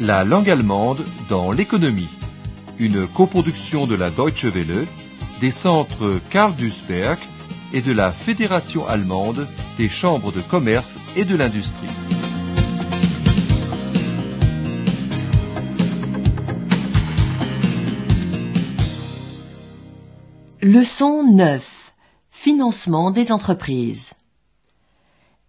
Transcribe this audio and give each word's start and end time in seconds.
La 0.00 0.24
langue 0.24 0.50
allemande 0.50 1.04
dans 1.28 1.52
l'économie. 1.52 2.08
Une 2.78 3.06
coproduction 3.06 3.86
de 3.86 3.94
la 3.94 4.10
Deutsche 4.10 4.46
Welle, 4.46 4.84
des 5.40 5.52
centres 5.52 6.20
Karl 6.30 6.54
Duisberg 6.56 7.18
et 7.72 7.82
de 7.82 7.92
la 7.92 8.10
Fédération 8.10 8.86
allemande 8.86 9.46
des 9.78 9.88
chambres 9.88 10.32
de 10.32 10.40
commerce 10.40 10.98
et 11.14 11.24
de 11.24 11.36
l'industrie. 11.36 11.86
Leçon 20.62 21.22
9. 21.32 21.92
Financement 22.30 23.12
des 23.12 23.30
entreprises. 23.30 24.14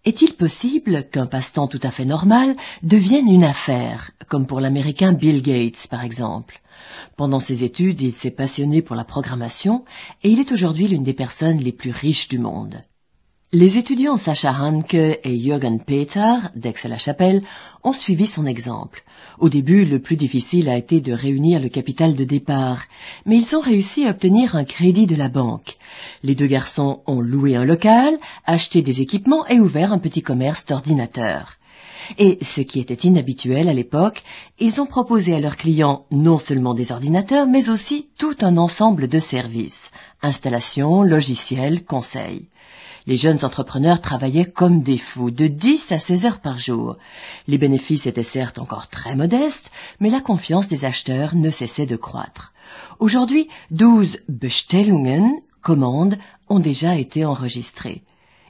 Est-il 0.08 0.32
possible 0.32 1.06
qu'un 1.10 1.26
passe-temps 1.26 1.66
tout 1.66 1.80
à 1.82 1.90
fait 1.90 2.06
normal 2.06 2.56
devienne 2.82 3.28
une 3.28 3.44
affaire, 3.44 4.12
comme 4.26 4.46
pour 4.46 4.58
l'américain 4.58 5.12
Bill 5.12 5.42
Gates 5.42 5.86
par 5.90 6.02
exemple? 6.02 6.62
Pendant 7.18 7.40
ses 7.40 7.62
études, 7.62 8.00
il 8.00 8.14
s'est 8.14 8.30
passionné 8.30 8.80
pour 8.80 8.96
la 8.96 9.04
programmation 9.04 9.84
et 10.22 10.30
il 10.30 10.40
est 10.40 10.50
aujourd'hui 10.50 10.88
l'une 10.88 11.02
des 11.02 11.12
personnes 11.12 11.58
les 11.58 11.72
plus 11.72 11.90
riches 11.90 12.28
du 12.28 12.38
monde. 12.38 12.80
Les 13.52 13.78
étudiants 13.78 14.18
Sacha 14.18 14.52
Hanke 14.52 14.94
et 14.94 15.40
Jürgen 15.40 15.78
Peter 15.78 16.36
d'Aix-la-Chapelle 16.54 17.40
ont 17.82 17.94
suivi 17.94 18.26
son 18.26 18.44
exemple. 18.44 19.04
Au 19.38 19.48
début, 19.48 19.86
le 19.86 20.00
plus 20.00 20.16
difficile 20.16 20.68
a 20.68 20.76
été 20.76 21.00
de 21.00 21.14
réunir 21.14 21.58
le 21.58 21.70
capital 21.70 22.14
de 22.14 22.24
départ, 22.24 22.82
mais 23.24 23.38
ils 23.38 23.56
ont 23.56 23.62
réussi 23.62 24.06
à 24.06 24.10
obtenir 24.10 24.54
un 24.54 24.64
crédit 24.64 25.06
de 25.06 25.16
la 25.16 25.30
banque. 25.30 25.77
Les 26.22 26.34
deux 26.34 26.46
garçons 26.46 27.02
ont 27.06 27.20
loué 27.20 27.56
un 27.56 27.64
local, 27.64 28.18
acheté 28.44 28.82
des 28.82 29.00
équipements 29.00 29.46
et 29.46 29.60
ouvert 29.60 29.92
un 29.92 29.98
petit 29.98 30.22
commerce 30.22 30.66
d'ordinateurs. 30.66 31.58
Et 32.16 32.38
ce 32.42 32.62
qui 32.62 32.80
était 32.80 33.06
inhabituel 33.06 33.68
à 33.68 33.74
l'époque, 33.74 34.22
ils 34.58 34.80
ont 34.80 34.86
proposé 34.86 35.34
à 35.34 35.40
leurs 35.40 35.56
clients 35.56 36.06
non 36.10 36.38
seulement 36.38 36.74
des 36.74 36.90
ordinateurs, 36.90 37.46
mais 37.46 37.68
aussi 37.68 38.08
tout 38.16 38.36
un 38.40 38.56
ensemble 38.56 39.08
de 39.08 39.18
services. 39.18 39.90
Installation, 40.22 41.02
logiciels, 41.02 41.84
conseils. 41.84 42.46
Les 43.06 43.16
jeunes 43.16 43.44
entrepreneurs 43.44 44.00
travaillaient 44.00 44.50
comme 44.50 44.82
des 44.82 44.98
fous, 44.98 45.30
de 45.30 45.46
10 45.46 45.92
à 45.92 45.98
16 45.98 46.26
heures 46.26 46.40
par 46.40 46.58
jour. 46.58 46.96
Les 47.46 47.56
bénéfices 47.56 48.06
étaient 48.06 48.22
certes 48.22 48.58
encore 48.58 48.88
très 48.88 49.16
modestes, 49.16 49.70
mais 50.00 50.10
la 50.10 50.20
confiance 50.20 50.68
des 50.68 50.84
acheteurs 50.84 51.34
ne 51.34 51.50
cessait 51.50 51.86
de 51.86 51.96
croître. 51.96 52.52
Aujourd'hui, 52.98 53.48
12 53.70 54.18
Bestellungen, 54.28 55.36
commandes, 55.62 56.18
ont 56.48 56.60
déjà 56.60 56.96
été 56.96 57.24
enregistrées. 57.24 58.02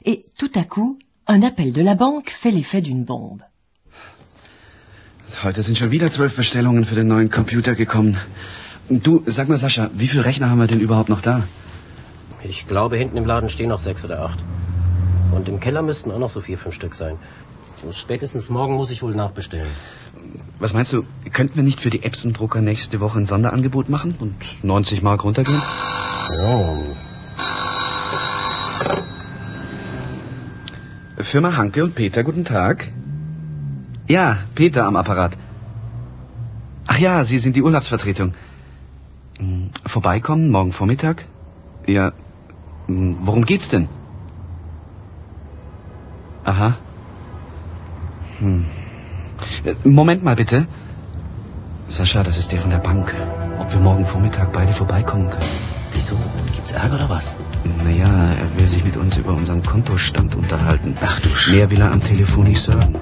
Et 0.05 0.25
tout 0.37 0.51
à 0.55 0.63
coup, 0.63 0.97
un 1.27 1.41
appel 1.43 1.73
de 1.73 1.81
la 1.81 1.95
banque 1.95 2.29
fait 2.29 2.51
l'effet 2.51 2.81
d'une 2.81 3.05
bombe. 3.05 3.41
Heute 5.43 5.61
sind 5.61 5.77
schon 5.77 5.91
wieder 5.91 6.09
zwölf 6.09 6.35
Bestellungen 6.35 6.85
für 6.85 6.95
den 6.95 7.07
neuen 7.07 7.29
Computer 7.29 7.75
gekommen. 7.75 8.17
Du, 8.89 9.21
sag 9.27 9.47
mal, 9.47 9.57
Sascha, 9.57 9.91
wie 9.93 10.07
viele 10.07 10.25
Rechner 10.25 10.49
haben 10.49 10.59
wir 10.59 10.67
denn 10.67 10.79
überhaupt 10.79 11.09
noch 11.09 11.21
da? 11.21 11.43
Ich 12.43 12.67
glaube, 12.67 12.97
hinten 12.97 13.17
im 13.17 13.25
Laden 13.25 13.49
stehen 13.49 13.69
noch 13.69 13.79
sechs 13.79 14.03
oder 14.03 14.21
acht. 14.21 14.43
Und 15.31 15.47
im 15.47 15.59
Keller 15.59 15.83
müssten 15.83 16.11
auch 16.11 16.17
noch 16.17 16.31
so 16.31 16.41
vier, 16.41 16.57
fünf 16.57 16.73
Stück 16.73 16.95
sein. 16.95 17.19
Und 17.83 17.93
spätestens 17.93 18.49
morgen 18.49 18.75
muss 18.75 18.91
ich 18.91 19.03
wohl 19.03 19.15
nachbestellen. 19.15 19.69
Was 20.59 20.73
meinst 20.73 20.91
du, 20.93 21.05
könnten 21.31 21.55
wir 21.55 21.63
nicht 21.63 21.79
für 21.79 21.89
die 21.89 22.03
Epson-Drucker 22.03 22.61
nächste 22.61 22.99
Woche 22.99 23.19
ein 23.19 23.25
Sonderangebot 23.25 23.89
machen 23.89 24.15
und 24.19 24.35
90 24.63 25.01
Mark 25.03 25.23
runtergehen? 25.23 25.61
Oh. 26.41 26.95
Firma 31.21 31.57
Hanke 31.57 31.83
und 31.83 31.95
Peter, 31.95 32.23
guten 32.23 32.45
Tag. 32.45 32.87
Ja, 34.07 34.37
Peter 34.55 34.85
am 34.85 34.95
Apparat. 34.95 35.37
Ach 36.87 36.97
ja, 36.97 37.25
Sie 37.25 37.37
sind 37.37 37.55
die 37.55 37.61
Urlaubsvertretung. 37.61 38.33
Hm, 39.37 39.71
Vorbeikommen 39.85 40.49
morgen 40.49 40.71
Vormittag? 40.71 41.25
Ja, 41.85 42.13
hm, 42.87 43.17
worum 43.19 43.45
geht's 43.45 43.69
denn? 43.69 43.89
Aha. 46.45 46.77
Hm. 48.39 48.65
Äh, 49.65 49.75
Moment 49.83 50.23
mal 50.23 50.35
bitte. 50.35 50.67
Sascha, 51.87 52.23
das 52.23 52.37
ist 52.37 52.53
der 52.53 52.61
von 52.61 52.71
der 52.71 52.77
Bank. 52.77 53.13
Ob 53.59 53.73
wir 53.73 53.81
morgen 53.81 54.05
Vormittag 54.05 54.53
beide 54.53 54.71
vorbeikommen 54.71 55.29
können? 55.29 55.78
Wieso? 55.99 56.15
Gibt's 56.55 56.71
Ärger 56.71 56.95
oder 56.95 57.09
was? 57.09 57.27
Naja, 57.85 58.11
er 58.41 58.49
will 58.55 58.69
sich 58.73 58.85
mit 58.85 58.95
uns 58.95 59.17
über 59.17 59.33
unseren 59.33 59.63
Kontostand 59.63 60.33
unterhalten. 60.33 60.95
Ach 61.01 61.19
du 61.19 61.29
Sch... 61.29 61.51
Mehr 61.51 61.69
will 61.71 61.81
er 61.81 61.91
am 61.91 62.01
Telefon 62.01 62.45
nicht 62.45 62.61
sagen. 62.61 62.93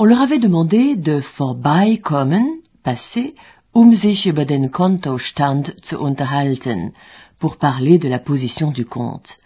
On 0.00 0.06
leur 0.08 0.20
avait 0.20 0.40
demandé 0.46 0.96
de 0.96 1.22
vorbeikommen, 1.22 2.44
passer, 2.82 3.28
um 3.70 3.94
sich 3.94 4.26
über 4.26 4.44
den 4.46 4.72
Kontostand 4.72 5.64
zu 5.88 6.00
unterhalten, 6.08 6.92
pour 7.38 7.54
parler 7.56 8.00
de 8.00 8.08
la 8.08 8.18
position 8.18 8.72
du 8.72 8.84
compte. 8.84 9.38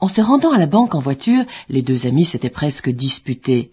En 0.00 0.08
se 0.08 0.22
rendant 0.22 0.50
à 0.50 0.58
la 0.58 0.66
banque 0.66 0.96
en 0.96 1.04
voiture, 1.08 1.44
les 1.68 1.82
deux 1.82 2.06
amis 2.10 2.24
s'étaient 2.24 2.56
presque 2.62 2.90
disputés. 2.90 3.70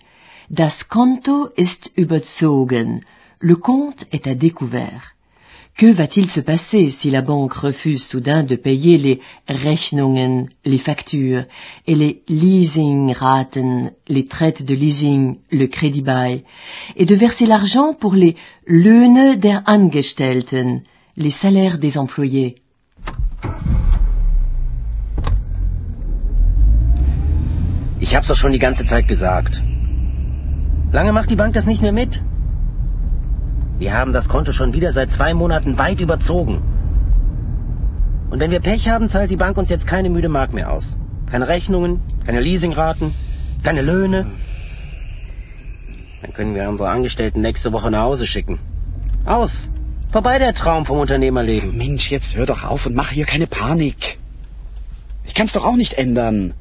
Das 0.51 0.87
Konto 0.87 1.47
ist 1.65 1.91
überzogen. 1.95 3.01
Le 3.39 3.55
compte 3.55 4.05
est 4.11 4.27
à 4.27 4.35
découvert. 4.35 5.15
Que 5.75 5.91
va-t-il 5.93 6.29
se 6.29 6.41
passer 6.41 6.91
si 6.91 7.09
la 7.09 7.21
banque 7.21 7.53
refuse 7.53 8.05
soudain 8.05 8.43
de 8.43 8.55
payer 8.55 8.97
les 8.97 9.21
Rechnungen, 9.47 10.49
les 10.65 10.77
factures, 10.77 11.45
et 11.87 11.95
les 11.95 12.21
Leasingraten, 12.27 13.91
les 14.09 14.25
traites 14.27 14.65
de 14.65 14.75
leasing, 14.75 15.37
le 15.51 15.67
crédit 15.67 16.01
bail, 16.01 16.43
et 16.97 17.05
de 17.05 17.15
verser 17.15 17.45
l'argent 17.45 17.93
pour 17.93 18.15
les 18.15 18.35
Löhne 18.67 19.37
der 19.37 19.63
Angestellten, 19.67 20.81
les 21.15 21.31
salaires 21.31 21.77
des 21.77 21.97
employés? 21.97 22.55
Ich 28.01 28.15
hab's 28.15 28.27
doch 28.27 28.35
schon 28.35 28.51
die 28.51 28.59
ganze 28.59 28.85
Zeit 28.85 29.07
gesagt. 29.07 29.61
Lange 30.91 31.13
macht 31.13 31.29
die 31.29 31.35
Bank 31.35 31.53
das 31.53 31.67
nicht 31.67 31.81
mehr 31.81 31.93
mit? 31.93 32.21
Wir 33.79 33.93
haben 33.93 34.11
das 34.11 34.27
Konto 34.27 34.51
schon 34.51 34.73
wieder 34.73 34.91
seit 34.91 35.09
zwei 35.09 35.33
Monaten 35.33 35.77
weit 35.77 36.01
überzogen. 36.01 36.61
Und 38.29 38.41
wenn 38.41 38.51
wir 38.51 38.59
Pech 38.59 38.89
haben, 38.89 39.07
zahlt 39.07 39.31
die 39.31 39.37
Bank 39.37 39.57
uns 39.57 39.69
jetzt 39.69 39.87
keine 39.87 40.09
müde 40.09 40.27
Mark 40.27 40.53
mehr 40.53 40.71
aus. 40.71 40.97
Keine 41.31 41.47
Rechnungen, 41.47 42.01
keine 42.25 42.41
Leasingraten, 42.41 43.13
keine 43.63 43.81
Löhne. 43.81 44.25
Dann 46.21 46.33
können 46.33 46.55
wir 46.55 46.67
unsere 46.67 46.89
Angestellten 46.89 47.39
nächste 47.39 47.71
Woche 47.71 47.89
nach 47.89 48.01
Hause 48.01 48.27
schicken. 48.27 48.59
Aus. 49.23 49.69
Vorbei 50.11 50.39
der 50.39 50.53
Traum 50.53 50.85
vom 50.85 50.99
Unternehmerleben. 50.99 51.77
Mensch, 51.77 52.11
jetzt 52.11 52.35
hör 52.35 52.45
doch 52.45 52.65
auf 52.65 52.85
und 52.85 52.95
mach 52.95 53.11
hier 53.11 53.25
keine 53.25 53.47
Panik. 53.47 54.19
Ich 55.23 55.35
kann's 55.35 55.53
doch 55.53 55.65
auch 55.65 55.77
nicht 55.77 55.93
ändern. 55.93 56.53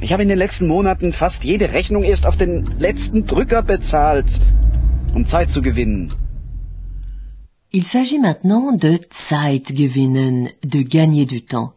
Ich 0.00 0.12
habe 0.12 0.22
in 0.22 0.28
den 0.28 0.38
letzten 0.38 0.68
Monaten 0.68 1.12
fast 1.12 1.44
jede 1.44 1.72
Rechnung 1.72 2.02
erst 2.02 2.26
auf 2.26 2.36
den 2.36 2.66
letzten 2.78 3.26
Drücker 3.26 3.62
bezahlt, 3.62 4.40
um. 5.14 6.08
Il 7.72 7.84
s'agit 7.84 8.18
maintenant 8.18 8.72
de 8.72 9.00
Zeit 9.10 9.74
gewinnen, 9.74 10.50
de 10.64 10.82
gagner 10.82 11.26
du 11.26 11.42
temps. 11.42 11.74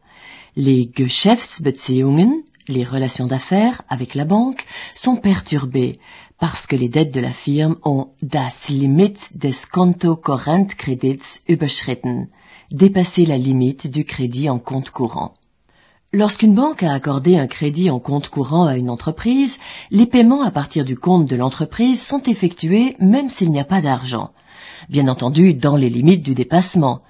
Les 0.56 0.90
Geschäftsbeziehungen, 0.94 2.44
les 2.68 2.84
relations 2.84 3.26
d'affaires 3.26 3.82
avec 3.90 4.16
la 4.16 4.26
banque, 4.26 4.66
sont 4.96 5.16
perturbées 5.16 6.00
parce 6.40 6.66
que 6.68 6.76
les 6.76 6.90
dettes 6.90 7.14
de 7.14 7.20
la 7.20 7.32
firme 7.32 7.78
ont 7.84 8.10
das 8.22 8.70
Limit 8.70 9.18
des 9.36 9.54
Konto-Korrentkredits 9.72 11.42
überschritten, 11.48 12.28
dépassé 12.72 13.26
la 13.26 13.38
limite 13.38 13.88
du 13.88 14.04
crédit 14.04 14.50
en 14.50 14.60
compte 14.60 14.90
courant. 14.90 15.36
Lorsqu'une 16.14 16.56
banque 16.56 16.84
a 16.84 16.92
accordé 16.92 17.38
un 17.38 17.48
crédit 17.48 17.90
en 17.90 18.00
compte 18.00 18.28
courant 18.28 18.66
à 18.66 18.76
une 18.76 18.90
entreprise, 18.90 19.60
les 19.92 20.06
paiements 20.06 20.44
à 20.44 20.52
partir 20.52 20.84
du 20.84 20.98
compte 20.98 21.24
de 21.24 21.38
l'entreprise 21.38 22.06
sont 22.06 22.22
effectués 22.24 22.98
même 23.00 23.30
s'il 23.30 23.50
n'y 23.50 23.62
a 23.62 23.64
pas 23.64 23.80
d'argent. 23.80 24.32
Bien 24.90 25.08
entendu, 25.08 25.54
dans 25.54 25.78
les 25.78 25.90
limites 25.90 26.22
du 26.22 26.36
dépassement. 26.36 27.02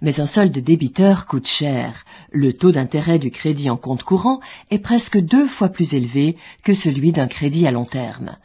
Mais 0.00 0.20
un 0.20 0.26
solde 0.26 0.56
débiteur 0.56 1.26
coûte 1.26 1.46
cher. 1.46 2.06
Le 2.30 2.54
taux 2.54 2.72
d'intérêt 2.72 3.18
du 3.18 3.30
crédit 3.30 3.68
en 3.68 3.76
compte 3.76 4.04
courant 4.04 4.40
est 4.70 4.78
presque 4.78 5.18
deux 5.18 5.46
fois 5.46 5.68
plus 5.68 5.92
élevé 5.92 6.38
que 6.62 6.72
celui 6.72 7.12
d'un 7.12 7.26
crédit 7.26 7.66
à 7.66 7.72
long 7.72 7.84
terme. 7.84 8.36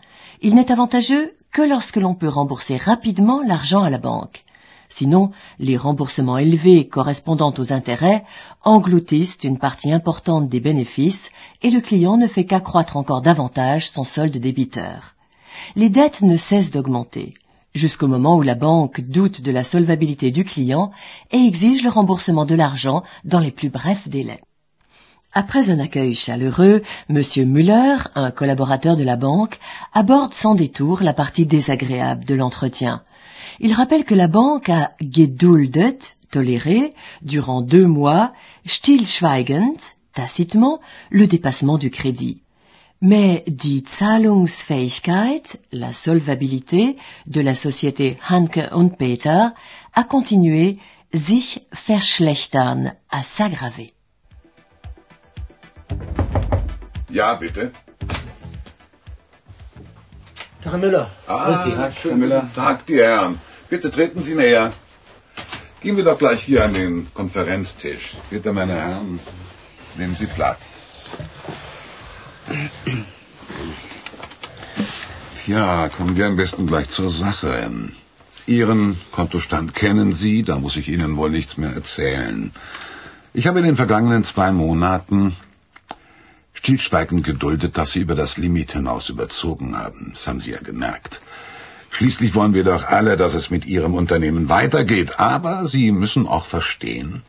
Il 0.42 0.56
n'est 0.56 0.74
avantageux 0.74 1.36
que 1.54 1.62
lorsque 1.62 1.96
l'on 1.96 2.16
peut 2.16 2.28
rembourser 2.28 2.76
rapidement 2.76 3.42
l'argent 3.48 3.84
à 3.84 3.90
la 3.90 3.98
banque. 3.98 4.44
Sinon, 4.92 5.32
les 5.58 5.78
remboursements 5.78 6.38
élevés 6.38 6.86
correspondant 6.86 7.54
aux 7.58 7.72
intérêts 7.72 8.26
engloutissent 8.64 9.40
une 9.42 9.58
partie 9.58 9.94
importante 9.94 10.50
des 10.50 10.60
bénéfices 10.60 11.30
et 11.62 11.70
le 11.70 11.80
client 11.80 12.18
ne 12.18 12.28
fait 12.28 12.44
qu'accroître 12.44 12.98
encore 12.98 13.22
davantage 13.22 13.90
son 13.90 14.04
solde 14.04 14.36
débiteur. 14.36 15.16
Les 15.78 15.90
dettes 15.90 16.24
ne 16.24 16.36
cessent 16.36 16.72
d'augmenter, 16.72 17.34
jusqu'au 17.74 18.10
moment 18.10 18.36
où 18.36 18.42
la 18.42 18.56
banque 18.56 19.00
doute 19.00 19.42
de 19.42 19.52
la 19.52 19.64
solvabilité 19.64 20.30
du 20.30 20.44
client 20.44 20.92
et 21.32 21.38
exige 21.38 21.84
le 21.84 21.90
remboursement 21.90 22.46
de 22.46 22.56
l'argent 22.56 23.02
dans 23.24 23.40
les 23.40 23.52
plus 23.52 23.70
brefs 23.70 24.10
délais. 24.10 24.42
Après 25.32 25.70
un 25.70 25.80
accueil 25.80 26.14
chaleureux, 26.14 26.82
Monsieur 27.08 27.46
Müller, 27.46 27.96
un 28.16 28.32
collaborateur 28.32 28.98
de 28.98 29.06
la 29.06 29.16
banque, 29.16 29.58
aborde 29.94 30.34
sans 30.34 30.54
détour 30.54 31.02
la 31.02 31.14
partie 31.14 31.46
désagréable 31.46 32.26
de 32.26 32.36
l'entretien. 32.36 33.04
Il 33.60 33.74
rappelle 33.74 34.06
que 34.06 34.16
la 34.16 34.28
banque 34.28 34.70
a 34.70 34.92
geduldet, 35.02 35.98
toléré, 36.32 36.94
durant 37.22 37.62
deux 37.62 37.86
mois, 37.86 38.34
stillschweigend, 38.66 39.78
tacitement, 40.14 40.80
le 41.10 41.28
dépassement 41.28 41.78
du 41.78 41.90
crédit. 41.90 42.42
Mais 43.02 43.44
die 43.48 43.84
Zahlungsfähigkeit, 43.84 45.60
la 45.72 45.92
solvabilité 45.92 46.98
de 47.26 47.42
la 47.42 47.56
société 47.56 48.18
Hanke 48.30 48.70
und 48.74 48.90
Peter, 48.90 49.50
a 49.94 50.04
continué 50.04 50.78
sich 51.12 51.62
verschlechtern, 51.74 52.94
à 53.10 53.24
s'aggraver. 53.24 53.92
Herr 60.64 60.78
Müller. 60.78 61.10
Ah, 61.28 61.92
schönen 61.92 62.22
guten 62.22 62.54
Tag, 62.54 62.86
die 62.86 63.00
Herren. 63.00 63.40
Bitte 63.70 63.90
treten 63.90 64.22
Sie 64.22 64.36
näher. 64.36 64.74
Gehen 65.82 65.98
wir 65.98 66.04
doch 66.04 66.20
gleich 66.20 66.44
hier 66.44 66.64
an 66.64 66.74
den 66.76 67.08
Konferenztisch. 67.16 68.16
Bitte, 68.30 68.54
meine 68.54 68.76
Herren, 68.76 69.20
nehmen 69.98 70.16
Sie 70.16 70.28
Platz. 70.28 71.06
Tja, 75.44 75.90
kommen 75.90 76.16
wir 76.16 76.28
am 76.28 76.36
besten 76.36 76.68
gleich 76.68 76.90
zur 76.90 77.10
Sache. 77.10 77.72
Ihren 78.46 79.02
Kontostand 79.12 79.74
kennen 79.74 80.14
Sie, 80.14 80.44
da 80.44 80.60
muss 80.60 80.76
ich 80.76 80.90
Ihnen 80.90 81.18
wohl 81.18 81.32
nichts 81.32 81.58
mehr 81.58 81.74
erzählen. 81.74 82.52
Ich 83.34 83.48
habe 83.48 83.60
in 83.60 83.66
den 83.66 83.76
vergangenen 83.76 84.24
zwei 84.24 84.52
Monaten 84.52 85.36
stillschweigend 86.62 87.24
geduldet, 87.24 87.78
dass 87.80 87.92
Sie 87.92 88.02
über 88.02 88.14
das 88.14 88.38
Limit 88.38 88.74
hinaus 88.74 89.10
überzogen 89.10 89.76
haben. 89.76 90.12
Das 90.14 90.28
haben 90.28 90.40
Sie 90.40 90.52
ja 90.52 90.60
gemerkt. 90.60 91.22
Schließlich 91.90 92.36
wollen 92.36 92.54
wir 92.54 92.64
doch 92.64 92.84
alle, 92.84 93.18
dass 93.18 93.34
es 93.34 93.50
mit 93.50 93.66
Ihrem 93.66 93.96
Unternehmen 93.96 94.48
weitergeht. 94.48 95.20
Aber 95.20 95.68
Sie 95.68 95.92
müssen 95.92 96.28
auch 96.28 96.46
verstehen, 96.46 97.24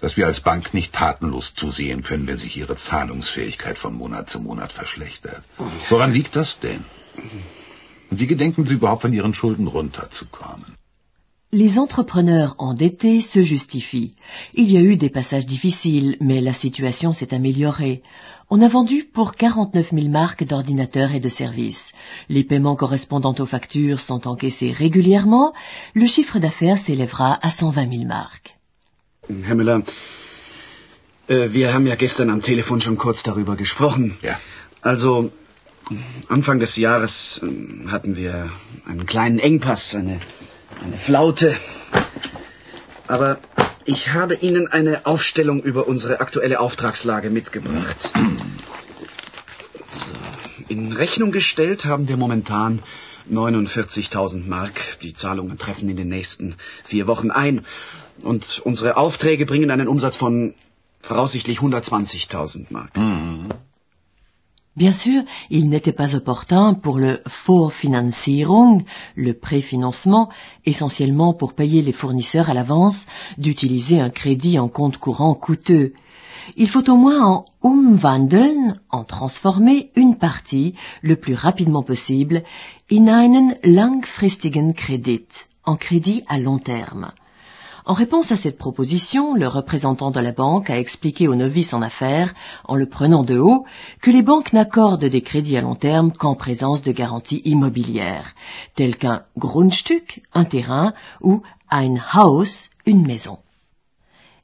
dass 0.00 0.16
wir 0.16 0.26
als 0.26 0.40
Bank 0.40 0.74
nicht 0.74 0.92
tatenlos 0.92 1.56
zusehen 1.56 2.04
können, 2.04 2.28
wenn 2.28 2.36
sich 2.36 2.56
Ihre 2.56 2.76
Zahlungsfähigkeit 2.76 3.78
von 3.78 3.94
Monat 3.94 4.30
zu 4.30 4.38
Monat 4.38 4.70
verschlechtert. 4.70 5.42
Woran 5.88 6.12
liegt 6.12 6.36
das 6.36 6.60
denn? 6.60 6.84
Und 8.10 8.20
wie 8.20 8.28
gedenken 8.28 8.64
Sie 8.64 8.74
überhaupt 8.74 9.02
von 9.02 9.12
Ihren 9.12 9.34
Schulden 9.34 9.66
runterzukommen? 9.66 10.76
Les 11.54 11.78
entrepreneurs 11.78 12.54
endettés 12.56 13.20
se 13.20 13.42
justifient. 13.42 14.14
Il 14.54 14.72
y 14.72 14.78
a 14.78 14.80
eu 14.80 14.96
des 14.96 15.10
passages 15.10 15.44
difficiles, 15.44 16.16
mais 16.18 16.40
la 16.40 16.54
situation 16.54 17.12
s'est 17.12 17.34
améliorée. 17.34 18.02
On 18.48 18.62
a 18.62 18.68
vendu 18.68 19.04
pour 19.04 19.34
49 19.34 19.90
000 19.90 20.08
marques 20.08 20.44
d'ordinateurs 20.44 21.12
et 21.12 21.20
de 21.20 21.28
services. 21.28 21.92
Les 22.30 22.42
paiements 22.42 22.74
correspondant 22.74 23.34
aux 23.38 23.44
factures 23.44 24.00
sont 24.00 24.26
encaissés 24.26 24.72
régulièrement. 24.72 25.52
Le 25.92 26.06
chiffre 26.06 26.38
d'affaires 26.38 26.78
s'élèvera 26.78 27.38
à 27.42 27.50
120 27.50 27.96
000 27.96 28.04
marques. 28.06 28.56
Herr 29.28 29.54
Müller, 29.54 29.82
äh, 31.28 31.48
wir 31.52 31.74
haben 31.74 31.86
ja 31.86 31.96
gestern 31.96 32.30
am 32.30 32.40
Telefon 32.40 32.80
schon 32.80 32.96
kurz 32.96 33.24
darüber 33.24 33.56
gesprochen. 33.56 34.14
Ja. 34.22 34.40
Also, 34.80 35.30
Anfang 36.30 36.60
des 36.60 36.76
Jahres 36.76 37.40
ähm, 37.42 37.88
hatten 37.90 38.16
wir 38.16 38.48
einen 38.86 39.04
kleinen 39.04 39.38
Engpass, 39.38 39.94
eine, 39.94 40.18
eine 40.82 40.98
Flaute. 40.98 41.56
Aber 43.06 43.38
ich 43.84 44.12
habe 44.12 44.34
Ihnen 44.34 44.68
eine 44.68 45.06
Aufstellung 45.06 45.62
über 45.62 45.86
unsere 45.86 46.20
aktuelle 46.20 46.60
Auftragslage 46.60 47.30
mitgebracht. 47.30 48.12
So, 49.88 50.12
in 50.68 50.92
Rechnung 50.92 51.32
gestellt 51.32 51.84
haben 51.84 52.08
wir 52.08 52.16
momentan 52.16 52.82
49.000 53.30 54.46
Mark. 54.46 54.98
Die 55.02 55.14
Zahlungen 55.14 55.58
treffen 55.58 55.88
in 55.88 55.96
den 55.96 56.08
nächsten 56.08 56.56
vier 56.84 57.06
Wochen 57.06 57.30
ein. 57.30 57.64
Und 58.22 58.60
unsere 58.64 58.96
Aufträge 58.96 59.46
bringen 59.46 59.70
einen 59.70 59.88
Umsatz 59.88 60.16
von 60.16 60.54
voraussichtlich 61.00 61.58
120.000 61.58 62.66
Mark. 62.70 62.90
Bien 64.74 64.94
sûr, 64.94 65.22
il 65.50 65.68
n'était 65.68 65.92
pas 65.92 66.14
opportun 66.14 66.72
pour 66.72 66.98
le 66.98 67.20
Vorfinanzierung, 67.26 68.84
le 69.16 69.34
préfinancement, 69.34 70.30
essentiellement 70.64 71.34
pour 71.34 71.52
payer 71.52 71.82
les 71.82 71.92
fournisseurs 71.92 72.48
à 72.48 72.54
l'avance, 72.54 73.04
d'utiliser 73.36 74.00
un 74.00 74.08
crédit 74.08 74.58
en 74.58 74.68
compte 74.68 74.96
courant 74.96 75.34
coûteux. 75.34 75.92
Il 76.56 76.70
faut 76.70 76.88
au 76.88 76.96
moins 76.96 77.26
en 77.26 77.44
umwandeln, 77.62 78.80
en 78.90 79.04
transformer 79.04 79.90
une 79.94 80.16
partie, 80.16 80.74
le 81.02 81.16
plus 81.16 81.34
rapidement 81.34 81.82
possible, 81.82 82.42
in 82.90 83.08
einen 83.08 83.54
langfristigen 83.64 84.72
Kredit, 84.72 85.28
en 85.64 85.76
crédit 85.76 86.24
à 86.28 86.38
long 86.38 86.58
terme. 86.58 87.12
En 87.84 87.94
réponse 87.94 88.30
à 88.30 88.36
cette 88.36 88.58
proposition, 88.58 89.34
le 89.34 89.48
représentant 89.48 90.12
de 90.12 90.20
la 90.20 90.30
banque 90.30 90.70
a 90.70 90.78
expliqué 90.78 91.26
aux 91.26 91.34
novices 91.34 91.74
en 91.74 91.82
affaires, 91.82 92.32
en 92.64 92.76
le 92.76 92.86
prenant 92.86 93.24
de 93.24 93.36
haut, 93.36 93.64
que 94.00 94.12
les 94.12 94.22
banques 94.22 94.52
n'accordent 94.52 95.04
des 95.04 95.20
crédits 95.20 95.56
à 95.56 95.62
long 95.62 95.74
terme 95.74 96.12
qu'en 96.12 96.36
présence 96.36 96.82
de 96.82 96.92
garanties 96.92 97.42
immobilières, 97.44 98.34
telles 98.76 98.96
qu'un 98.96 99.24
Grundstück, 99.36 100.22
un 100.32 100.44
terrain, 100.44 100.94
ou 101.22 101.42
ein 101.70 101.96
Haus, 102.14 102.70
une 102.86 103.04
maison. 103.04 103.38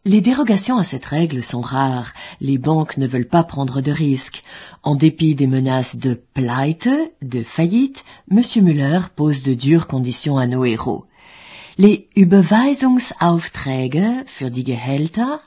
Les 0.05 0.21
dérogations 0.21 0.79
à 0.79 0.85
cette 0.85 1.05
règle 1.05 1.43
sont 1.43 1.61
rares. 1.61 2.15
Les 2.41 2.59
banques 2.59 2.97
ne 2.97 3.07
veulent 3.07 3.29
pas 3.29 3.45
prendre 3.45 3.81
de 3.81 3.93
risques. 3.93 4.43
En 4.83 4.97
dépit 4.97 5.35
des 5.35 5.47
menaces 5.47 5.97
de 5.97 6.15
pleite, 6.15 6.89
de 7.21 7.43
faillite, 7.43 8.05
M. 8.31 8.41
Müller 8.63 9.01
pose 9.15 9.43
de 9.43 9.55
dures 9.55 9.87
conditions 9.87 10.39
à 10.39 10.47
nos 10.47 10.65
héros. 10.65 11.05
Les 11.81 12.09
Überweisungsaufträge 12.17 14.25
für 14.27 14.51
die 14.51 14.65
Gehälter, 14.65 15.41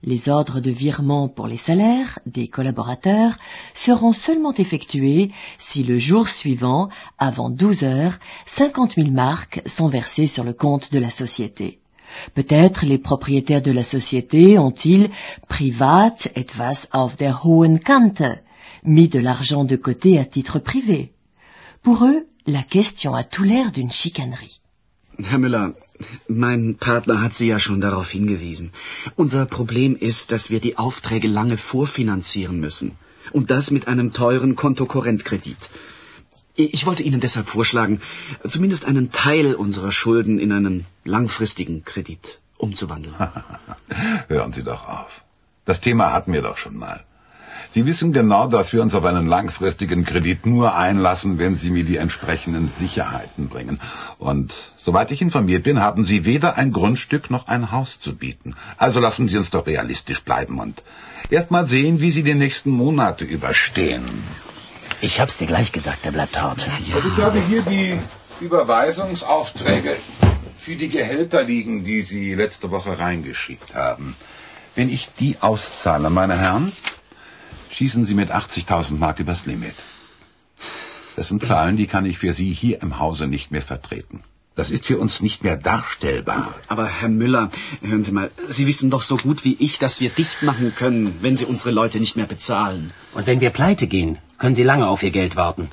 les 0.00 0.28
ordres 0.28 0.60
de 0.60 0.70
virement 0.70 1.28
pour 1.28 1.48
les 1.48 1.56
salaires 1.56 2.20
des 2.24 2.46
collaborateurs, 2.46 3.36
seront 3.74 4.12
seulement 4.12 4.54
effectués 4.54 5.32
si 5.58 5.82
le 5.82 5.98
jour 5.98 6.28
suivant, 6.28 6.88
avant 7.18 7.50
12 7.50 7.82
heures, 7.82 8.20
50 8.46 8.94
000 8.94 9.10
marques 9.10 9.60
sont 9.66 9.88
versées 9.88 10.28
sur 10.28 10.44
le 10.44 10.52
compte 10.52 10.92
de 10.92 11.00
la 11.00 11.10
société. 11.10 11.80
Peut-être 12.34 12.86
les 12.86 12.98
propriétaires 12.98 13.60
de 13.60 13.72
la 13.72 13.82
société 13.82 14.60
ont-ils 14.60 15.10
privat 15.48 16.14
etwas 16.36 16.86
auf 16.92 17.16
der 17.16 17.44
hohen 17.44 17.80
Kante, 17.80 18.40
mis 18.84 19.08
de 19.08 19.18
l'argent 19.18 19.64
de 19.64 19.74
côté 19.74 20.20
à 20.20 20.24
titre 20.24 20.60
privé. 20.60 21.12
Pour 21.82 22.04
eux, 22.04 22.28
la 22.46 22.62
question 22.62 23.16
a 23.16 23.24
tout 23.24 23.42
l'air 23.42 23.72
d'une 23.72 23.90
chicanerie. 23.90 24.61
Herr 25.24 25.38
Müller, 25.38 25.74
mein 26.28 26.76
Partner 26.76 27.20
hat 27.22 27.34
Sie 27.34 27.46
ja 27.46 27.58
schon 27.58 27.80
darauf 27.80 28.10
hingewiesen. 28.10 28.72
Unser 29.16 29.46
Problem 29.46 29.96
ist, 29.96 30.32
dass 30.32 30.50
wir 30.50 30.60
die 30.60 30.78
Aufträge 30.78 31.28
lange 31.28 31.56
vorfinanzieren 31.56 32.60
müssen. 32.60 32.96
Und 33.30 33.50
das 33.50 33.70
mit 33.70 33.88
einem 33.88 34.12
teuren 34.12 34.56
Kontokorrentkredit. 34.56 35.70
Ich 36.54 36.84
wollte 36.86 37.02
Ihnen 37.02 37.20
deshalb 37.20 37.46
vorschlagen, 37.46 38.00
zumindest 38.46 38.84
einen 38.84 39.10
Teil 39.10 39.54
unserer 39.54 39.92
Schulden 39.92 40.38
in 40.38 40.52
einen 40.52 40.86
langfristigen 41.04 41.84
Kredit 41.84 42.40
umzuwandeln. 42.58 43.14
Hören 44.28 44.52
Sie 44.52 44.62
doch 44.62 44.86
auf. 44.86 45.22
Das 45.64 45.80
Thema 45.80 46.12
hatten 46.12 46.32
wir 46.32 46.42
doch 46.42 46.58
schon 46.58 46.76
mal. 46.76 47.04
Sie 47.70 47.86
wissen 47.86 48.12
genau, 48.12 48.48
dass 48.48 48.72
wir 48.72 48.82
uns 48.82 48.94
auf 48.94 49.04
einen 49.04 49.26
langfristigen 49.26 50.04
Kredit 50.04 50.44
nur 50.44 50.74
einlassen, 50.74 51.38
wenn 51.38 51.54
Sie 51.54 51.70
mir 51.70 51.84
die 51.84 51.96
entsprechenden 51.96 52.68
Sicherheiten 52.68 53.48
bringen. 53.48 53.80
Und 54.18 54.54
soweit 54.76 55.10
ich 55.10 55.22
informiert 55.22 55.62
bin, 55.62 55.80
haben 55.80 56.04
Sie 56.04 56.24
weder 56.24 56.56
ein 56.56 56.72
Grundstück 56.72 57.30
noch 57.30 57.48
ein 57.48 57.70
Haus 57.72 57.98
zu 57.98 58.14
bieten. 58.14 58.54
Also 58.76 59.00
lassen 59.00 59.28
Sie 59.28 59.36
uns 59.36 59.50
doch 59.50 59.66
realistisch 59.66 60.20
bleiben 60.22 60.58
und 60.58 60.82
erst 61.30 61.50
mal 61.50 61.66
sehen, 61.66 62.00
wie 62.00 62.10
Sie 62.10 62.22
die 62.22 62.34
nächsten 62.34 62.70
Monate 62.70 63.24
überstehen. 63.24 64.04
Ich 65.00 65.20
hab's 65.20 65.38
dir 65.38 65.46
gleich 65.46 65.72
gesagt, 65.72 66.04
er 66.04 66.12
bleibt 66.12 66.40
hart. 66.40 66.68
Und 66.68 67.12
ich 67.12 67.22
habe 67.22 67.40
hier 67.40 67.62
die 67.62 67.98
Überweisungsaufträge 68.40 69.96
für 70.58 70.76
die 70.76 70.88
Gehälter 70.88 71.42
liegen, 71.42 71.84
die 71.84 72.02
Sie 72.02 72.34
letzte 72.34 72.70
Woche 72.70 72.98
reingeschickt 72.98 73.74
haben. 73.74 74.14
Wenn 74.74 74.88
ich 74.88 75.08
die 75.18 75.36
auszahle, 75.40 76.08
meine 76.08 76.38
Herren, 76.38 76.72
schießen 77.72 78.04
Sie 78.04 78.14
mit 78.14 78.30
80.000 78.30 78.98
Mark 78.98 79.18
übers 79.20 79.46
Limit. 79.46 79.74
Das 81.16 81.28
sind 81.28 81.44
Zahlen, 81.44 81.76
die 81.76 81.86
kann 81.86 82.06
ich 82.06 82.18
für 82.18 82.32
Sie 82.32 82.52
hier 82.52 82.80
im 82.82 82.98
Hause 82.98 83.26
nicht 83.26 83.50
mehr 83.50 83.62
vertreten. 83.62 84.22
Das 84.54 84.70
ist 84.70 84.86
für 84.86 84.98
uns 84.98 85.22
nicht 85.22 85.42
mehr 85.44 85.56
darstellbar. 85.56 86.54
Aber 86.68 86.86
Herr 86.86 87.08
Müller, 87.08 87.50
hören 87.80 88.04
Sie 88.04 88.12
mal, 88.12 88.30
Sie 88.46 88.66
wissen 88.66 88.90
doch 88.90 89.02
so 89.02 89.16
gut 89.16 89.44
wie 89.44 89.56
ich, 89.58 89.78
dass 89.78 90.00
wir 90.00 90.10
dicht 90.10 90.42
machen 90.42 90.74
können, 90.74 91.14
wenn 91.22 91.36
Sie 91.36 91.46
unsere 91.46 91.70
Leute 91.70 92.00
nicht 92.00 92.16
mehr 92.16 92.26
bezahlen. 92.26 92.92
Und 93.14 93.26
wenn 93.26 93.40
wir 93.40 93.50
pleite 93.50 93.86
gehen, 93.86 94.18
können 94.36 94.54
Sie 94.54 94.62
lange 94.62 94.88
auf 94.88 95.02
Ihr 95.02 95.10
Geld 95.10 95.36
warten. 95.36 95.70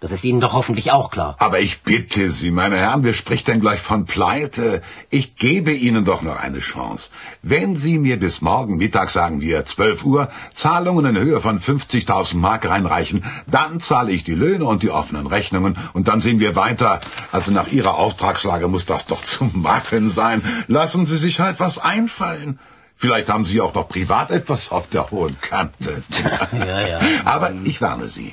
Das 0.00 0.12
ist 0.12 0.24
Ihnen 0.24 0.38
doch 0.38 0.52
hoffentlich 0.52 0.92
auch 0.92 1.10
klar. 1.10 1.34
Aber 1.40 1.58
ich 1.58 1.82
bitte 1.82 2.30
Sie, 2.30 2.52
meine 2.52 2.76
Herren, 2.76 3.02
wer 3.02 3.14
spricht 3.14 3.48
denn 3.48 3.60
gleich 3.60 3.80
von 3.80 4.06
Pleite? 4.06 4.80
Ich 5.10 5.34
gebe 5.34 5.72
Ihnen 5.72 6.04
doch 6.04 6.22
noch 6.22 6.36
eine 6.36 6.60
Chance. 6.60 7.10
Wenn 7.42 7.74
Sie 7.74 7.98
mir 7.98 8.16
bis 8.16 8.40
morgen 8.40 8.76
Mittag, 8.76 9.10
sagen 9.10 9.40
wir 9.40 9.64
12 9.64 10.04
Uhr, 10.04 10.30
Zahlungen 10.52 11.04
in 11.04 11.18
Höhe 11.18 11.40
von 11.40 11.58
50.000 11.58 12.36
Mark 12.36 12.68
reinreichen, 12.68 13.24
dann 13.48 13.80
zahle 13.80 14.12
ich 14.12 14.22
die 14.22 14.34
Löhne 14.36 14.66
und 14.66 14.84
die 14.84 14.90
offenen 14.90 15.26
Rechnungen 15.26 15.76
und 15.94 16.06
dann 16.06 16.20
sehen 16.20 16.38
wir 16.38 16.54
weiter. 16.54 17.00
Also 17.32 17.50
nach 17.50 17.66
Ihrer 17.66 17.96
Auftragslage 17.96 18.68
muss 18.68 18.86
das 18.86 19.06
doch 19.06 19.24
zu 19.24 19.50
machen 19.52 20.10
sein. 20.10 20.42
Lassen 20.68 21.06
Sie 21.06 21.18
sich 21.18 21.40
halt 21.40 21.58
was 21.58 21.78
einfallen. 21.78 22.60
Vielleicht 22.94 23.28
haben 23.30 23.44
Sie 23.44 23.60
auch 23.60 23.74
noch 23.74 23.88
privat 23.88 24.30
etwas 24.30 24.70
auf 24.70 24.86
der 24.86 25.10
hohen 25.10 25.40
Kante. 25.40 26.02
ja, 26.52 26.86
ja. 26.86 27.00
Aber 27.24 27.52
ich 27.64 27.80
warne 27.80 28.08
Sie. 28.08 28.32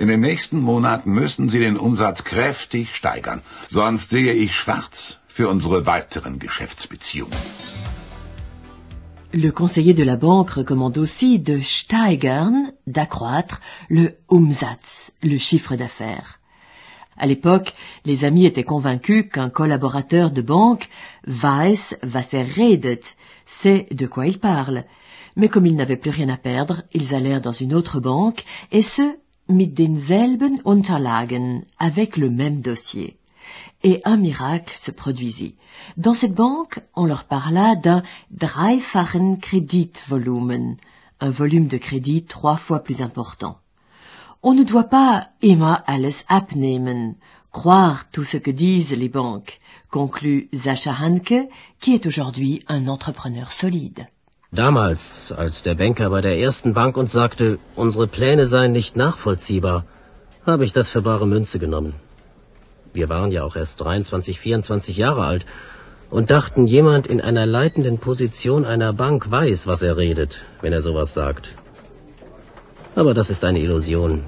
In 0.00 0.08
den 0.08 0.20
nächsten 0.20 0.62
Monaten 0.62 1.10
müssen 1.12 1.50
Sie 1.50 1.58
den 1.58 1.76
Umsatz 1.76 2.24
kräftig 2.24 2.96
steigern, 2.96 3.42
sonst 3.68 4.08
sehe 4.08 4.32
ich 4.32 4.54
schwarz 4.54 5.18
für 5.26 5.46
unsere 5.50 5.84
weiteren 5.84 6.38
Geschäftsbeziehungen. 6.38 7.36
Le 9.32 9.52
conseiller 9.52 9.92
de 9.92 10.04
la 10.04 10.16
banque 10.16 10.56
recommande 10.56 10.96
aussi 11.00 11.38
de 11.38 11.60
steigern, 11.60 12.72
d'accroître, 12.86 13.60
le 13.90 14.16
Umsatz, 14.26 15.12
le 15.22 15.36
chiffre 15.36 15.76
d'affaires. 15.76 16.38
À 17.18 17.26
l'époque, 17.26 17.74
les 18.06 18.24
amis 18.24 18.46
étaient 18.46 18.70
convaincus 18.74 19.26
qu'un 19.30 19.50
collaborateur 19.50 20.30
de 20.30 20.40
banque, 20.40 20.88
weiß, 21.26 21.98
was 22.14 22.32
er 22.32 22.46
redet, 22.56 23.04
sait 23.44 23.86
de 23.90 24.06
quoi 24.06 24.26
il 24.26 24.38
parle. 24.38 24.84
Mais 25.36 25.50
comme 25.50 25.66
ils 25.66 25.76
n'avaient 25.76 26.02
plus 26.04 26.10
rien 26.10 26.30
à 26.30 26.38
perdre, 26.38 26.84
ils 26.94 27.14
allèrent 27.14 27.42
dans 27.42 27.52
une 27.52 27.74
autre 27.74 28.00
banque, 28.00 28.46
et 28.72 28.80
ce, 28.80 29.02
mit 29.50 29.68
denselben 29.68 30.60
Unterlagen, 30.64 31.64
avec 31.78 32.16
le 32.16 32.30
même 32.30 32.60
dossier. 32.60 33.18
Et 33.82 34.00
un 34.04 34.16
miracle 34.16 34.76
se 34.76 34.90
produisit. 34.90 35.56
Dans 35.96 36.14
cette 36.14 36.34
banque, 36.34 36.80
on 36.94 37.06
leur 37.06 37.24
parla 37.24 37.76
d'un 37.76 38.02
dreifachen 38.30 39.38
Kreditvolumen, 39.38 40.76
un 41.20 41.30
volume 41.30 41.66
de 41.66 41.78
crédit 41.78 42.24
trois 42.24 42.56
fois 42.56 42.80
plus 42.80 43.02
important. 43.02 43.58
On 44.42 44.54
ne 44.54 44.64
doit 44.64 44.88
pas 44.88 45.28
immer 45.42 45.82
alles 45.86 46.24
abnehmen, 46.28 47.14
croire 47.52 48.08
tout 48.10 48.24
ce 48.24 48.36
que 48.36 48.50
disent 48.50 48.96
les 48.96 49.08
banques, 49.08 49.60
conclut 49.90 50.48
Sacha 50.52 50.94
Hanke, 50.98 51.48
qui 51.78 51.94
est 51.94 52.06
aujourd'hui 52.06 52.62
un 52.68 52.86
entrepreneur 52.86 53.52
solide. 53.52 54.08
Damals, 54.52 55.30
als 55.30 55.62
der 55.62 55.76
Banker 55.76 56.10
bei 56.10 56.20
der 56.20 56.36
ersten 56.36 56.74
Bank 56.74 56.96
uns 56.96 57.12
sagte, 57.12 57.60
unsere 57.76 58.08
Pläne 58.08 58.48
seien 58.48 58.72
nicht 58.72 58.96
nachvollziehbar, 58.96 59.84
habe 60.44 60.64
ich 60.64 60.72
das 60.72 60.90
für 60.90 61.02
bare 61.02 61.24
Münze 61.24 61.60
genommen. 61.60 61.94
Wir 62.92 63.08
waren 63.08 63.30
ja 63.30 63.44
auch 63.44 63.54
erst 63.54 63.80
23, 63.80 64.40
24 64.40 64.96
Jahre 64.96 65.24
alt 65.24 65.46
und 66.10 66.32
dachten, 66.32 66.66
jemand 66.66 67.06
in 67.06 67.20
einer 67.20 67.46
leitenden 67.46 67.98
Position 67.98 68.64
einer 68.64 68.92
Bank 68.92 69.30
weiß, 69.30 69.68
was 69.68 69.82
er 69.82 69.96
redet, 69.96 70.42
wenn 70.62 70.72
er 70.72 70.82
sowas 70.82 71.14
sagt. 71.14 71.54
Aber 72.96 73.14
das 73.14 73.30
ist 73.30 73.44
eine 73.44 73.60
Illusion. 73.60 74.24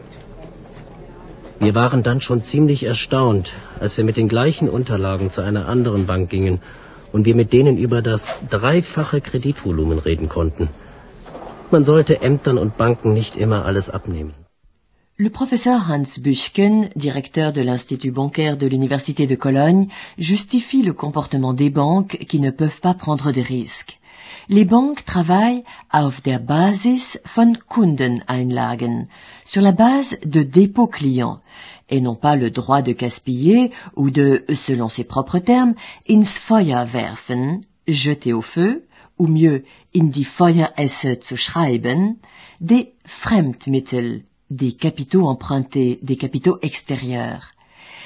Wir 1.58 1.74
waren 1.74 2.04
dann 2.04 2.20
schon 2.20 2.44
ziemlich 2.44 2.84
erstaunt, 2.84 3.54
als 3.80 3.96
wir 3.96 4.04
mit 4.04 4.16
den 4.16 4.28
gleichen 4.28 4.68
Unterlagen 4.68 5.30
zu 5.30 5.40
einer 5.40 5.66
anderen 5.66 6.06
Bank 6.06 6.30
gingen 6.30 6.60
und 7.12 7.24
wir 7.26 7.34
mit 7.34 7.52
denen 7.52 7.76
über 7.78 8.02
das 8.02 8.34
dreifache 8.50 9.20
Kreditvolumen 9.20 9.98
reden 9.98 10.28
konnten. 10.28 10.68
Man 11.70 11.84
sollte 11.84 12.20
Ämtern 12.20 12.58
und 12.58 12.76
Banken 12.76 13.12
nicht 13.14 13.36
immer 13.36 13.64
alles 13.64 13.90
abnehmen. 13.90 14.34
Le 15.18 15.30
professeur 15.30 15.86
Hans 15.88 16.20
Büchken, 16.20 16.88
directeur 16.94 17.52
de 17.52 17.62
l'Institut 17.62 18.12
bancaire 18.12 18.56
de 18.56 18.66
l'Université 18.66 19.26
de 19.26 19.36
Cologne, 19.36 19.88
justifie 20.18 20.82
le 20.82 20.94
comportement 20.94 21.54
des 21.54 21.70
banques 21.70 22.16
qui 22.28 22.40
ne 22.40 22.50
peuvent 22.50 22.80
pas 22.80 22.94
prendre 22.94 23.30
de 23.30 23.42
risques. 23.42 23.98
Les 24.48 24.64
banques 24.64 25.04
travaillent 25.04 25.64
auf 25.92 26.20
der 26.20 26.38
Basis 26.38 27.18
von 27.24 27.56
Kundeneinlagen, 27.68 29.06
sur 29.44 29.62
la 29.62 29.72
base 29.72 30.16
de 30.24 30.42
dépôts 30.42 30.88
clients, 30.88 31.40
et 31.88 32.00
n'ont 32.00 32.16
pas 32.16 32.36
le 32.36 32.50
droit 32.50 32.82
de 32.82 32.92
gaspiller 32.92 33.70
ou 33.96 34.10
de, 34.10 34.44
selon 34.54 34.88
ses 34.88 35.04
propres 35.04 35.38
termes, 35.38 35.74
ins 36.08 36.24
Feuer 36.24 36.84
werfen, 36.92 37.60
jeter 37.86 38.32
au 38.32 38.42
feu, 38.42 38.84
ou 39.18 39.26
mieux, 39.26 39.64
in 39.94 40.10
die 40.10 40.24
Feueresse 40.24 41.20
zu 41.20 41.36
schreiben, 41.36 42.16
des 42.60 42.94
Fremdmittel, 43.06 44.24
des 44.50 44.72
capitaux 44.72 45.28
empruntés, 45.28 45.98
des 46.02 46.16
capitaux 46.16 46.58
extérieurs. 46.62 47.52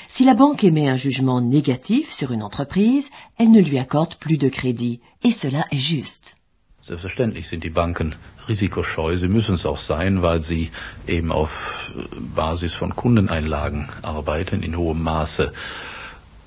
Si 0.09 0.25
la 0.25 0.35
banque 0.35 0.63
émet 0.63 0.89
un 0.89 0.97
jugement 0.97 1.41
négatif 1.41 2.13
sur 2.13 2.31
une 2.31 2.43
entreprise, 2.43 3.11
elle 3.39 3.51
ne 3.51 3.61
lui 3.61 3.79
accorde 3.79 4.15
plus 4.17 4.39
de 4.39 4.49
crédit, 4.49 5.01
et 5.25 5.33
cela 5.33 5.65
est 5.73 5.79
juste. 5.79 6.37
Selbstverständlich 6.81 7.49
sind 7.49 7.65
die 7.65 7.71
Banken 7.71 8.15
risikoscheu. 8.49 9.17
Sie 9.17 9.27
müssen 9.27 9.57
es 9.57 9.67
auch 9.67 9.79
sein, 9.79 10.23
weil 10.23 10.41
sie 10.41 10.71
eben 11.09 11.33
auf 11.33 11.93
Basis 12.37 12.75
von 12.75 12.95
Kundeneinlagen 12.95 13.89
arbeiten 14.03 14.63
in 14.63 14.77
hohem 14.77 15.03
Maße. 15.03 15.53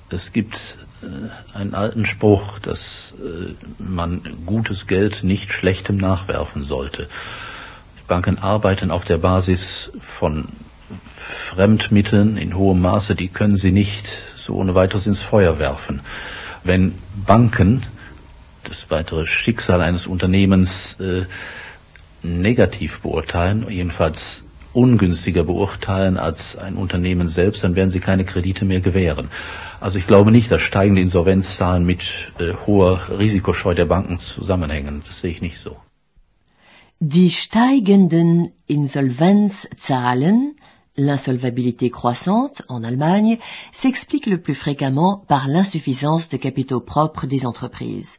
Es 0.08 0.32
gibt 0.32 0.78
äh, 1.02 1.56
einen 1.58 1.74
alten 1.74 2.06
Spruch, 2.06 2.58
dass 2.58 3.14
äh, 3.18 3.52
man 3.78 4.22
gutes 4.46 4.86
Geld 4.86 5.24
nicht 5.24 5.52
schlechtem 5.52 5.98
nachwerfen 5.98 6.62
sollte. 6.62 7.10
Die 7.98 8.06
Banken 8.08 8.38
arbeiten 8.38 8.90
auf 8.90 9.04
der 9.04 9.18
Basis 9.18 9.90
von 9.98 10.48
Fremdmitteln 11.06 12.36
in 12.36 12.56
hohem 12.56 12.80
Maße, 12.80 13.14
die 13.14 13.28
können 13.28 13.56
sie 13.56 13.72
nicht 13.72 14.08
so 14.36 14.54
ohne 14.54 14.74
weiteres 14.74 15.06
ins 15.06 15.20
Feuer 15.20 15.58
werfen. 15.58 16.00
Wenn 16.64 16.94
Banken 17.26 17.82
das 18.64 18.90
weitere 18.90 19.26
Schicksal 19.26 19.80
eines 19.80 20.06
Unternehmens 20.06 20.94
äh, 21.00 21.24
negativ 22.22 23.00
beurteilen, 23.00 23.66
jedenfalls 23.68 24.44
ungünstiger 24.72 25.42
beurteilen 25.44 26.16
als 26.16 26.56
ein 26.56 26.76
Unternehmen 26.76 27.28
selbst, 27.28 27.64
dann 27.64 27.74
werden 27.74 27.90
sie 27.90 28.00
keine 28.00 28.24
Kredite 28.24 28.64
mehr 28.64 28.80
gewähren. 28.80 29.28
Also 29.80 29.98
ich 29.98 30.06
glaube 30.06 30.30
nicht, 30.30 30.50
dass 30.50 30.62
steigende 30.62 31.02
Insolvenzzahlen 31.02 31.84
mit 31.84 32.30
äh, 32.38 32.52
hoher 32.66 33.00
Risikoscheu 33.18 33.74
der 33.74 33.86
Banken 33.86 34.18
zusammenhängen. 34.18 35.02
Das 35.06 35.20
sehe 35.20 35.30
ich 35.30 35.42
nicht 35.42 35.58
so. 35.58 35.76
Die 37.00 37.30
steigenden 37.30 38.52
Insolvenzzahlen 38.66 40.54
L'insolvabilité 41.02 41.88
croissante, 41.88 42.60
en 42.68 42.84
Allemagne, 42.84 43.38
s'explique 43.72 44.26
le 44.26 44.38
plus 44.38 44.54
fréquemment 44.54 45.24
par 45.28 45.48
l'insuffisance 45.48 46.28
de 46.28 46.36
capitaux 46.36 46.82
propres 46.82 47.26
des 47.26 47.46
entreprises. 47.46 48.18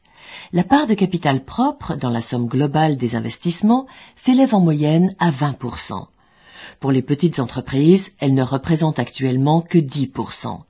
La 0.52 0.64
part 0.64 0.88
de 0.88 0.96
capital 0.96 1.46
propre 1.46 1.94
dans 1.94 2.10
la 2.10 2.22
somme 2.22 2.48
globale 2.48 2.98
des 2.98 3.16
investissements 3.16 3.86
s'élève 4.16 4.56
en 4.56 4.62
moyenne 4.62 5.14
à 5.20 5.30
20%. 5.30 6.08
Pour 6.80 6.92
les 6.92 7.04
petites 7.04 7.38
entreprises, 7.38 8.16
elle 8.18 8.34
ne 8.34 8.42
représente 8.42 8.98
actuellement 8.98 9.62
que 9.62 9.78
10%. 9.78 10.62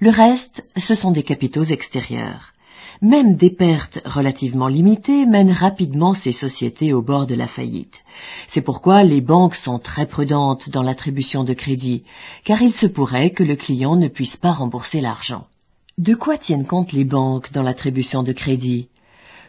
Le 0.00 0.10
reste, 0.10 0.66
ce 0.76 0.96
sont 0.96 1.12
des 1.12 1.22
capitaux 1.22 1.62
extérieurs. 1.62 2.52
Même 3.02 3.34
des 3.34 3.48
pertes 3.48 4.02
relativement 4.04 4.68
limitées 4.68 5.24
mènent 5.24 5.52
rapidement 5.52 6.12
ces 6.12 6.32
sociétés 6.32 6.92
au 6.92 7.00
bord 7.00 7.26
de 7.26 7.34
la 7.34 7.46
faillite. 7.46 8.02
C'est 8.46 8.60
pourquoi 8.60 9.04
les 9.04 9.22
banques 9.22 9.54
sont 9.54 9.78
très 9.78 10.04
prudentes 10.04 10.68
dans 10.68 10.82
l'attribution 10.82 11.42
de 11.42 11.54
crédit, 11.54 12.04
car 12.44 12.60
il 12.60 12.74
se 12.74 12.86
pourrait 12.86 13.30
que 13.30 13.42
le 13.42 13.56
client 13.56 13.96
ne 13.96 14.08
puisse 14.08 14.36
pas 14.36 14.52
rembourser 14.52 15.00
l'argent. 15.00 15.46
De 15.96 16.14
quoi 16.14 16.36
tiennent 16.36 16.66
compte 16.66 16.92
les 16.92 17.04
banques 17.04 17.52
dans 17.52 17.62
l'attribution 17.62 18.22
de 18.22 18.32
crédit 18.32 18.90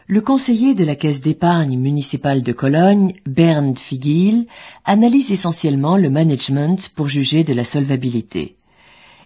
Le 0.06 0.22
conseiller 0.22 0.74
de 0.74 0.84
la 0.84 0.96
caisse 0.96 1.20
d'épargne 1.20 1.78
municipale 1.78 2.40
de 2.40 2.52
Cologne, 2.54 3.12
Bernd 3.26 3.78
Figil, 3.78 4.46
analyse 4.86 5.30
essentiellement 5.30 5.98
le 5.98 6.08
management 6.08 6.88
pour 6.94 7.08
juger 7.08 7.44
de 7.44 7.52
la 7.52 7.66
solvabilité. 7.66 8.56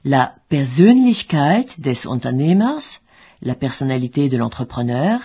La 0.04 0.34
Persönlichkeit 0.48 1.66
des 1.78 2.08
Unternehmers, 2.08 3.00
la 3.42 3.54
personnalité 3.54 4.28
de 4.28 4.36
l'entrepreneur, 4.36 5.20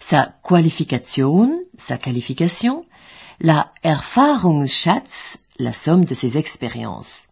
sa 0.00 0.34
Qualifikation, 0.42 1.60
sa 1.76 1.98
qualification, 1.98 2.84
la 3.40 3.70
Erfahrungsschatz, 3.82 5.38
la 5.58 5.72
somme 5.72 6.04
de 6.04 6.14
ses 6.14 6.38
expériences. 6.38 7.28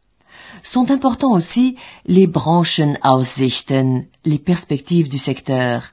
Sont 0.62 0.90
importants 0.90 1.32
aussi 1.32 1.76
les 2.06 2.26
Branchenaussichten, 2.26 4.06
les 4.24 4.38
perspectives 4.38 5.08
du 5.08 5.18
secteur, 5.18 5.92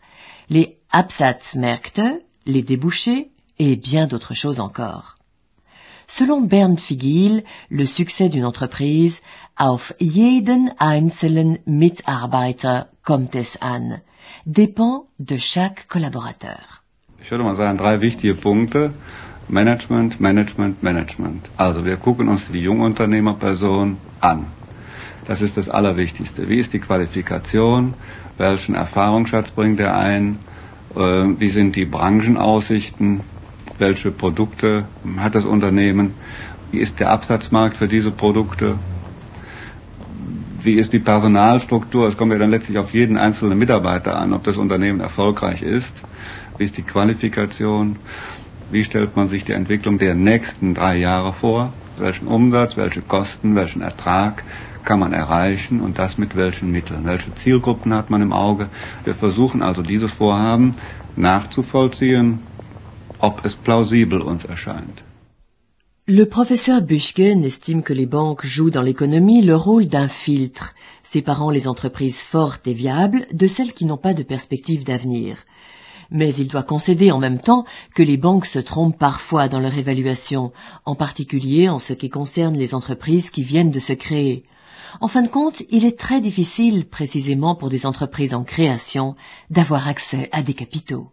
les 0.49 0.79
Absatzmärkte, 0.91 2.01
les 2.45 2.63
débouchés 2.63 3.31
et 3.59 3.75
bien 3.75 4.07
d'autres 4.07 4.33
choses 4.33 4.59
encore. 4.59 5.15
Selon 6.07 6.41
Bernd 6.41 6.79
Figil, 6.79 7.43
le 7.69 7.85
succès 7.85 8.29
d'une 8.29 8.45
entreprise 8.45 9.21
auf 9.57 9.93
jeden 9.99 10.71
einzelnen 10.79 11.59
Mitarbeiter 11.65 12.87
kommt 13.03 13.35
es 13.35 13.57
an, 13.61 13.99
dépend 14.45 15.07
de 15.19 15.37
chaque 15.37 15.87
collaborateur. 15.87 16.59
Ich 17.21 17.31
würde 17.31 17.43
mal 17.43 17.55
sagen, 17.55 17.77
drei 17.77 18.01
wichtige 18.01 18.35
Punkte. 18.35 18.91
Management, 19.49 20.19
Management, 20.19 20.83
Management. 20.83 21.49
Also 21.55 21.85
wir 21.85 21.95
gucken 21.97 22.27
uns 22.27 22.47
die 22.51 22.59
Jungunternehmerperson 22.61 23.97
an. 24.19 24.47
Das 25.25 25.41
ist 25.41 25.57
das 25.57 25.69
Allerwichtigste. 25.69 26.49
Wie 26.49 26.57
ist 26.57 26.73
die 26.73 26.79
Qualifikation? 26.79 27.93
Welchen 28.37 28.75
Erfahrungsschatz 28.75 29.51
bringt 29.51 29.79
er 29.79 29.95
ein? 29.97 30.37
Äh, 30.95 30.99
wie 30.99 31.49
sind 31.49 31.75
die 31.75 31.85
Branchenaussichten? 31.85 33.21
Welche 33.77 34.11
Produkte 34.11 34.85
hat 35.17 35.35
das 35.35 35.45
Unternehmen? 35.45 36.13
Wie 36.71 36.79
ist 36.79 36.99
der 36.99 37.11
Absatzmarkt 37.11 37.77
für 37.77 37.87
diese 37.87 38.11
Produkte? 38.11 38.75
Wie 40.59 40.73
ist 40.73 40.91
die 40.91 40.99
Personalstruktur? 40.99 42.07
Es 42.07 42.17
kommt 42.17 42.33
ja 42.33 42.39
dann 42.39 42.49
letztlich 42.49 42.79
auf 42.79 42.91
jeden 42.91 43.15
einzelnen 43.15 43.59
Mitarbeiter 43.59 44.17
an, 44.17 44.33
ob 44.33 44.43
das 44.43 44.57
Unternehmen 44.57 44.99
erfolgreich 44.99 45.61
ist. 45.61 45.93
Wie 46.57 46.63
ist 46.63 46.77
die 46.77 46.81
Qualifikation? 46.81 47.97
Wie 48.71 48.83
stellt 48.83 49.15
man 49.15 49.29
sich 49.29 49.45
die 49.45 49.51
Entwicklung 49.51 49.99
der 49.99 50.15
nächsten 50.15 50.73
drei 50.73 50.97
Jahre 50.97 51.31
vor? 51.31 51.73
Welchen 51.97 52.27
Umsatz, 52.27 52.75
welche 52.75 53.03
Kosten, 53.03 53.55
welchen 53.55 53.83
Ertrag 53.83 54.43
kann 54.83 54.99
man 54.99 55.13
erreichen 55.13 55.79
und 55.79 55.99
das 55.99 56.17
mit 56.17 56.35
welchen 56.35 56.71
Mitteln? 56.71 57.05
Welche 57.05 57.35
Zielgruppen 57.35 57.93
hat 57.93 58.09
man 58.09 58.23
im 58.23 58.33
Auge? 58.33 58.67
Wir 59.03 59.13
versuchen 59.13 59.61
also 59.61 59.83
dieses 59.83 60.11
Vorhaben 60.11 60.75
nachzuvollziehen, 61.15 62.39
ob 63.19 63.45
es 63.45 63.55
plausibel 63.55 64.21
uns 64.21 64.43
erscheint. 64.43 65.03
Le 66.09 66.25
professeur 66.25 66.81
Buchken 66.81 67.43
estime 67.43 67.83
que 67.83 67.91
les 67.91 68.05
banques 68.05 68.45
jouent 68.45 68.69
dans 68.69 68.81
l'économie 68.81 69.41
le 69.41 69.57
rôle 69.57 69.87
d'un 69.87 70.07
filtre, 70.07 70.73
séparant 71.03 71.49
les 71.49 71.67
entreprises 71.67 72.21
fortes 72.21 72.65
et 72.65 72.73
viables 72.73 73.27
de 73.33 73.45
celles 73.45 73.73
qui 73.73 73.83
n'ont 73.83 73.97
pas 73.97 74.13
de 74.13 74.23
perspective 74.23 74.85
d'avenir. 74.85 75.35
Mais 76.09 76.33
il 76.33 76.47
doit 76.47 76.63
concéder 76.63 77.11
en 77.11 77.19
même 77.19 77.41
temps 77.41 77.65
que 77.93 78.03
les 78.03 78.15
banques 78.15 78.45
se 78.45 78.59
trompent 78.59 78.97
parfois 78.97 79.49
dans 79.49 79.59
leur 79.59 79.77
évaluation, 79.77 80.53
en 80.85 80.95
particulier 80.95 81.67
en 81.67 81.77
ce 81.77 81.91
qui 81.91 82.09
concerne 82.09 82.57
les 82.57 82.73
entreprises 82.73 83.29
qui 83.29 83.43
viennent 83.43 83.69
de 83.69 83.79
se 83.79 83.91
créer. 83.91 84.45
En 85.01 85.09
fin 85.09 85.23
de 85.23 85.27
compte, 85.27 85.63
il 85.71 85.83
est 85.83 85.99
très 85.99 86.21
difficile, 86.21 86.85
précisément 86.85 87.53
pour 87.53 87.67
des 87.67 87.85
entreprises 87.85 88.33
en 88.33 88.45
création, 88.45 89.17
d'avoir 89.49 89.89
accès 89.89 90.29
à 90.31 90.41
des 90.41 90.53
capitaux. 90.53 91.11